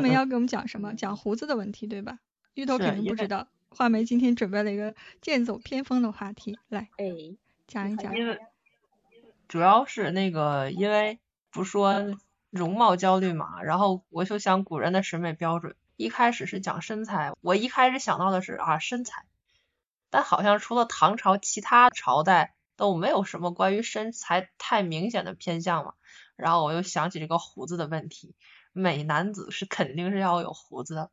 [0.00, 0.94] 画眉要给我们讲什么？
[0.94, 2.18] 讲胡子的问题，对吧？
[2.54, 7.06] 芋头是肯定不知道，画眉今天准备了一个剑走偏锋的话题，来哎，
[7.66, 8.16] 讲一讲。
[8.16, 8.38] 因为
[9.46, 11.18] 主要是那个，因为
[11.50, 12.16] 不说
[12.50, 19.24] 容貌焦虑嘛，然后我就想古人的审美标准，一开始是讲身材，我一开始想到的是啊身材，
[20.10, 25.94] 但好像除了唐朝，其他朝代都没有什么关于身材太明显的偏向嘛，
[26.36, 28.34] 然后我又想起这个胡子的问题，
[28.72, 31.10] 美男子是肯定是要有胡子的。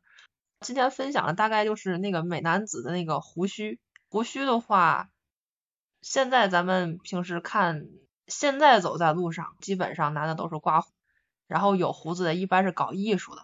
[0.60, 3.78] 今天分享的大概就是那个美男子的那个胡须，
[4.08, 5.08] 胡须的话，
[6.02, 7.86] 现在咱们平时看，
[8.26, 10.90] 现在走在路上，基本上男的都是刮胡，
[11.46, 13.42] 然后有胡子的一般是搞艺术的。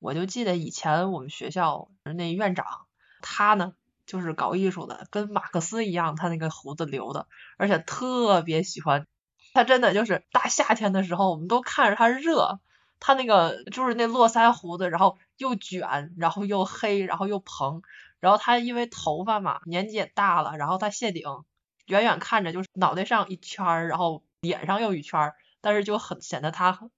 [0.00, 2.86] 我就记得以前我们学校那院长，
[3.20, 3.74] 他呢
[4.06, 9.06] 就是搞艺术的，跟马克思一样，他那个胡子留的，而且特别喜欢。
[9.54, 12.60] 他真的就是大夏天的时候，我们都看着他热，
[13.00, 17.82] 他那个就是那络腮胡子，然后又卷，然后又黑，然后又蓬，
[18.18, 21.44] 然后他因为头发嘛，年纪也大了，然后他谢顶，
[21.86, 26.90] 远远看着就是脑袋上一圈儿，然后脸上又一圈儿，但是就很显得他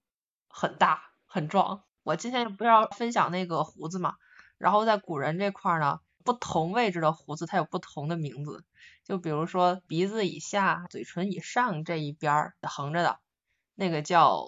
[0.49, 1.83] 很大很壮。
[2.03, 4.15] 我今天不是要分享那个胡子嘛，
[4.57, 8.65] 然后在古人这块儿呢，不同位置的胡子它有不同的名字，
[9.05, 13.19] 就比如说鼻子以下、嘴唇以上这一边儿横着的，
[13.75, 14.47] 那个叫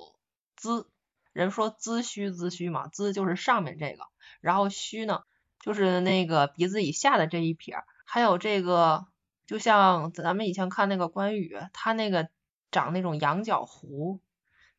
[0.59, 0.87] 髭。
[1.33, 4.05] 人说髭须，髭须嘛，髭就是上面这个，
[4.39, 5.23] 然后须呢
[5.59, 9.07] 就是那个鼻子以下的这一撇儿，还有这个，
[9.47, 12.29] 就像咱们以前看那个关羽，他那个
[12.71, 14.19] 长那种羊角胡，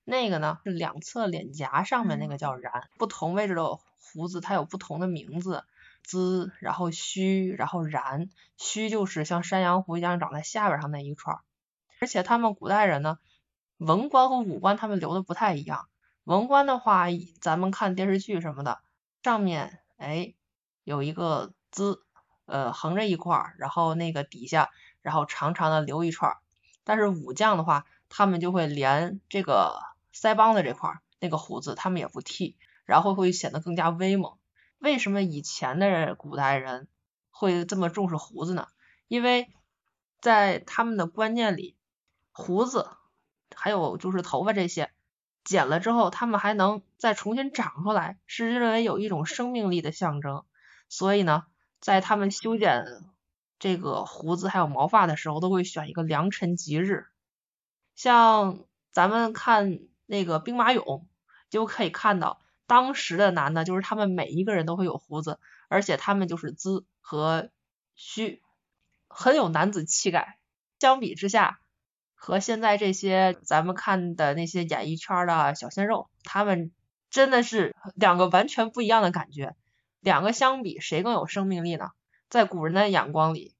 [0.04, 5.64] 那个呢是两侧脸颊上面那个叫髯，不同位置的胡子它有不同的名字，
[6.04, 11.40] 滋，然后须，然后髯，须就是像山羊胡一样长在下边上那一串儿，
[12.00, 13.18] 而且他们古代人呢，
[13.78, 15.88] 文官和武官他们留的不太一样，
[16.24, 17.06] 文官的话，
[17.40, 18.80] 咱们看电视剧什么的，
[19.22, 20.34] 上面哎
[20.82, 22.00] 有一个髭，
[22.46, 24.70] 呃横着一块，然后那个底下
[25.02, 26.38] 然后长长的留一串儿，
[26.82, 29.82] 但是武将的话，他们就会连这个
[30.14, 34.38] 腮帮子这块那个胡子他们也不剃，然后会显得更加威猛。
[34.78, 36.88] 为什么以前的古代人
[37.30, 38.68] 会这么重视胡子呢？
[39.08, 39.50] 因为
[40.22, 41.76] 在他们的观念里，
[42.32, 42.88] 胡子
[43.54, 44.90] 还有就是头发这些
[45.44, 50.44] 剪了之后，他们还能再重新长出来，是认为有一种生命力的象征。
[50.88, 51.44] 所以呢，
[51.80, 52.84] 在他们修剪
[53.58, 57.06] 这个胡子还有毛发的时候，都会选一个良辰吉日。
[57.94, 61.04] 像咱们看那个兵马俑，
[61.50, 65.38] 就可以看到当时的男的，就是他们每一个人都会有胡子，
[65.68, 67.50] 而且他们就是髭和
[67.94, 68.42] 须，
[69.08, 70.38] 很有男子气概。
[70.80, 71.60] 相比之下，
[72.24, 76.72] 和现在这些咱们看的那些演艺圈的小鲜肉，他们
[77.10, 79.54] 真的是两个完全不一样的感觉。
[80.00, 81.90] 两个相比，谁更有生命力呢？
[82.30, 83.54] 在古人的眼光里，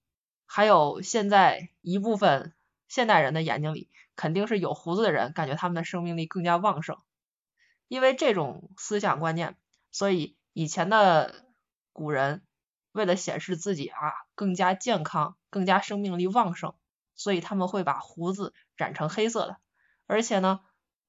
[0.47, 2.55] 还有现在一部分
[2.89, 6.97] 现代人的眼睛里，肯定是有胡子的人感觉他们的生命力更加旺盛。
[7.87, 9.59] 因为这种思想观念，
[9.91, 11.45] 所以以前的
[11.93, 12.43] 古人
[12.93, 13.99] 为了显示自己啊
[14.35, 16.75] 更加健康、更加生命力旺盛，
[17.17, 19.57] 所以他们会把胡子染成黑色的，
[20.07, 20.61] 而且呢，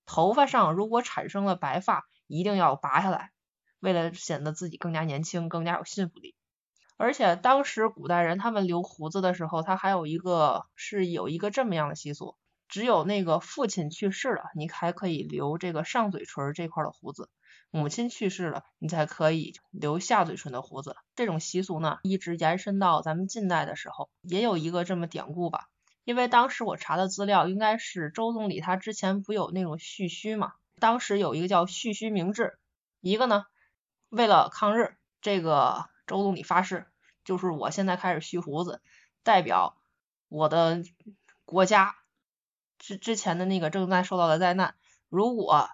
[0.05, 3.31] 头发上如果产生了白发，一定要拔下来，
[3.79, 6.35] 为了显得自己更加年轻、更加有信服力。
[6.97, 12.38] 而且当时古代人他们留胡子的时候，他还有一个是有一个这么样的习俗，
[12.69, 17.25] 只有那个父亲去世了，你还可以留这个上嘴唇这块的胡子；
[17.69, 20.95] 母亲去世了，你才可以留下嘴唇的胡子。
[21.15, 25.67] 这种习俗呢，一直延伸到咱们近代的时候，也有一个这么典故吧。
[26.05, 32.57] 因为当时我查的资料，应该是周总理他之前不有那种蓄须嘛，当时有一个叫蓄须明志，
[33.01, 33.45] 一个呢
[34.09, 36.85] 为了抗日，这个周总理发誓，
[37.23, 38.81] 就是我现在开始蓄胡子，
[39.23, 39.75] 代表
[40.29, 40.83] 我的
[41.44, 41.95] 国家
[42.77, 44.75] 之之前的那个正在受到的灾难，
[45.09, 45.69] 如果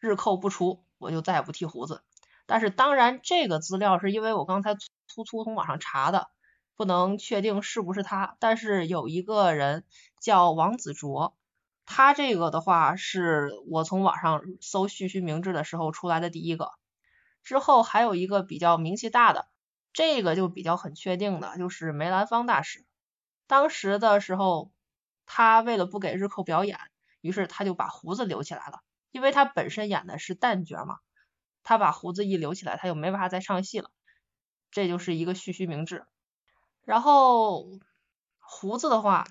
[0.00, 2.02] 日寇不除，我就再也不剃胡子。
[2.46, 6.28] 但是当然，这个资料是因为我刚才粗粗从网上查的，
[6.76, 8.36] 不能确定是不是他。
[8.40, 9.84] 但是有一个人
[10.20, 11.36] 叫王子卓，
[11.86, 16.72] 他这个的话是我从网上搜旭旭明志的时候出来的第一个。
[17.42, 19.48] 之后还有一个比较名气大的，
[19.92, 22.86] 这个就比较很确定的，就是梅兰芳大师。
[23.46, 24.72] 当时的时候，
[25.26, 26.78] 他为了不给日寇表演，
[27.20, 28.80] 于是他就把胡子留起来了，
[29.10, 30.96] 因为他本身演的是旦角嘛，
[31.62, 33.90] 他把胡子一留起来，他就没法再唱戏了。
[34.70, 36.06] 这就是一个蓄须明志。
[36.84, 37.68] 然后
[38.38, 39.26] 胡子的话，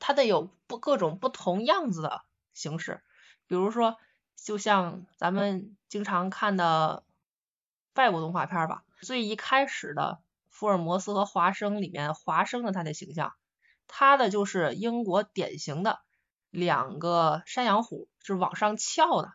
[0.00, 2.22] 它得有不各种不同样子的
[2.52, 3.02] 形式，
[3.46, 3.96] 比如说
[4.36, 7.04] 就像咱们经常看的
[7.94, 13.34] 外国动画片吧，最一开始的福尔摩斯和华生里面，华生的他的形象，
[13.86, 16.00] 他的就是英国典型的
[16.50, 19.34] 两个山羊胡是往上翘的，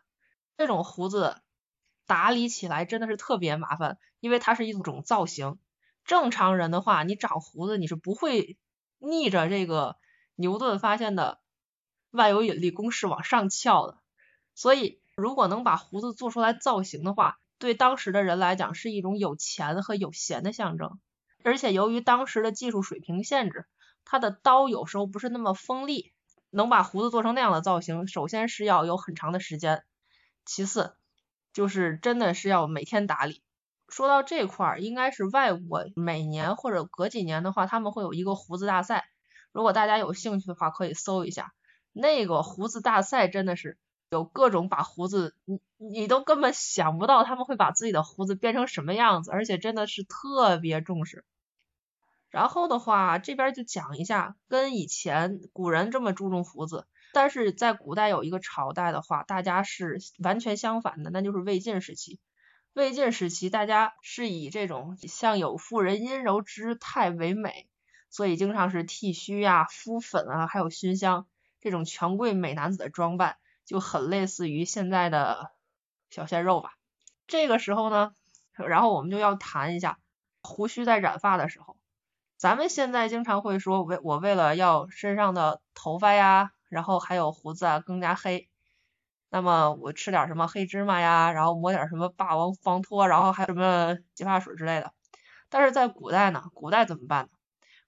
[0.56, 1.40] 这种胡子
[2.06, 5.58] 打理起来真的是特别麻烦，因为它是一种造型。
[6.04, 8.58] 正常人的话，你长胡子你是不会
[8.98, 9.96] 逆着这个
[10.34, 11.40] 牛顿发现的
[12.10, 13.98] 万有引力公式往上翘的，
[14.54, 20.98] 所以如果能把胡子做出来造型的话，对当时的人来讲是一种有钱和有闲的象征。
[21.42, 23.66] 而且由于当时的技术水平限制，
[24.04, 26.12] 他的刀有时候不是那么锋利，
[26.50, 29.84] 能把胡子做成那样的造型，首先是要有很长的时间，
[30.44, 30.96] 其次
[31.52, 33.42] 就是真的是要每天打理。
[33.90, 39.04] 说到这块儿，应该是外国每年或者隔几年的话，他们会有一个胡子大赛。
[39.52, 41.52] 如果大家有兴趣的话，可以搜一下
[41.92, 43.76] 那个胡子大赛，真的是
[44.10, 51.24] 有各种把胡子，你你都根本想不到他们会把自己的胡子变成什么样子，而且真的是特别重视。
[52.30, 62.20] 然后的话，这边就讲一下，跟以前古人这么注重胡子，但是在古代有一个朝代的话，大家是完全相反的，那就是魏晋时期。
[62.72, 67.68] 魏晋时期，大家是以这种像有妇人阴柔之态为美，
[68.10, 71.26] 所以经常是剃须呀、敷粉啊，还有熏香
[71.60, 75.50] 这种权贵美男子的装扮，就很类似于现在的
[76.10, 76.74] 小鲜肉吧。
[77.26, 78.12] 这个时候呢，
[78.54, 79.98] 然后我们就要谈一下
[80.40, 81.76] 胡须在染发的时候，
[82.36, 88.48] 咱们现在经常会说，为我为了要身上的头发呀，然后还有胡子啊更加黑。
[89.32, 94.92] 那么我吃点什么黑芝麻呀，然后抹点什么霸王防脱，然后还有什么洗发水之类的。
[95.48, 97.30] 但是在古代呢，古代怎么办呢？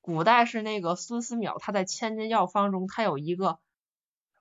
[0.01, 3.59] 古代是那个孙思邈他在《千金药方》中，他有一个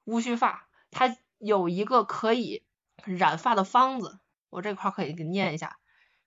[0.04, 2.64] 乌须发，他有一个可以
[3.04, 4.20] 染发的方子，
[4.50, 5.78] 我这块可以给念一下。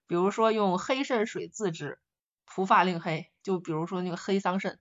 [0.07, 2.01] 比如说用黑肾水自制，
[2.47, 3.31] 涂发令黑。
[3.43, 4.77] 就比如说那个黑桑葚，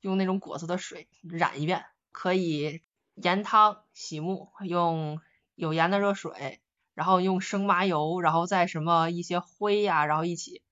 [0.00, 2.82] 用那种果子的水染一遍，可以。
[3.14, 5.20] 盐汤洗目，用
[5.54, 6.60] 有盐的热水，
[6.94, 10.62] 然后用生麻油，然后再什么一些灰呀，然后一起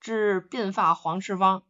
[0.00, 1.64] 治鬓发黄赤方，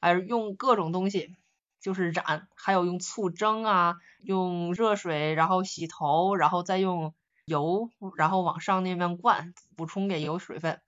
[0.00, 1.36] 哎，用各种东西
[1.80, 7.14] 就是染，还有用醋蒸啊，用热水然后洗头，然后再用
[7.44, 10.80] 油，然后往上那边灌，补充给油水分。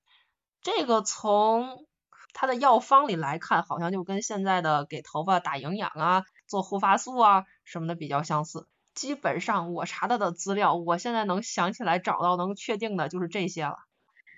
[0.62, 1.84] 这个从
[2.32, 8.66] 它的药方里来看，好像就跟现在的给头发打营养啊，做护发素啊什么的比较相似。
[8.96, 13.85] 基本上我查到的资料，我现在能想起来找到能确定的就是这些了。